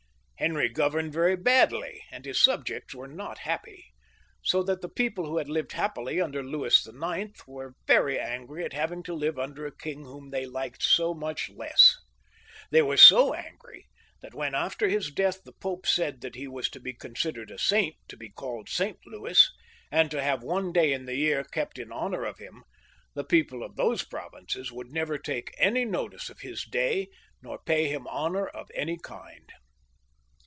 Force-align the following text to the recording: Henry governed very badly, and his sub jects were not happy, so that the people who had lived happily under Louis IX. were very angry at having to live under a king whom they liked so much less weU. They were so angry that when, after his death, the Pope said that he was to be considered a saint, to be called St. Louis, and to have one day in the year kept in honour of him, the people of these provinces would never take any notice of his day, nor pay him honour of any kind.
Henry 0.43 0.69
governed 0.69 1.13
very 1.13 1.35
badly, 1.35 2.01
and 2.11 2.25
his 2.25 2.41
sub 2.41 2.65
jects 2.65 2.95
were 2.95 3.07
not 3.07 3.37
happy, 3.37 3.93
so 4.41 4.63
that 4.63 4.81
the 4.81 4.89
people 4.89 5.27
who 5.27 5.37
had 5.37 5.47
lived 5.47 5.73
happily 5.73 6.19
under 6.19 6.41
Louis 6.41 6.83
IX. 6.87 7.29
were 7.45 7.75
very 7.85 8.19
angry 8.19 8.65
at 8.65 8.73
having 8.73 9.03
to 9.03 9.13
live 9.13 9.37
under 9.37 9.67
a 9.67 9.71
king 9.77 10.03
whom 10.03 10.31
they 10.31 10.47
liked 10.47 10.81
so 10.81 11.13
much 11.13 11.51
less 11.51 11.93
weU. 12.01 12.61
They 12.71 12.81
were 12.81 12.97
so 12.97 13.35
angry 13.35 13.85
that 14.23 14.33
when, 14.33 14.55
after 14.55 14.89
his 14.89 15.11
death, 15.11 15.43
the 15.43 15.51
Pope 15.53 15.85
said 15.85 16.21
that 16.21 16.33
he 16.33 16.47
was 16.47 16.69
to 16.69 16.79
be 16.79 16.93
considered 16.93 17.51
a 17.51 17.59
saint, 17.59 17.97
to 18.07 18.17
be 18.17 18.29
called 18.31 18.67
St. 18.67 18.97
Louis, 19.05 19.47
and 19.91 20.09
to 20.09 20.23
have 20.23 20.41
one 20.41 20.71
day 20.73 20.91
in 20.91 21.05
the 21.05 21.17
year 21.17 21.43
kept 21.43 21.77
in 21.77 21.91
honour 21.91 22.25
of 22.25 22.39
him, 22.39 22.63
the 23.13 23.23
people 23.23 23.61
of 23.61 23.75
these 23.75 24.01
provinces 24.01 24.71
would 24.71 24.91
never 24.91 25.19
take 25.19 25.53
any 25.59 25.85
notice 25.85 26.31
of 26.31 26.39
his 26.39 26.63
day, 26.63 27.09
nor 27.43 27.59
pay 27.61 27.89
him 27.89 28.07
honour 28.07 28.47
of 28.47 28.71
any 28.73 28.97
kind. 28.97 29.51